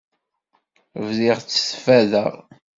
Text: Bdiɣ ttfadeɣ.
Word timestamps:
Bdiɣ 1.05 1.37
ttfadeɣ. 1.41 2.33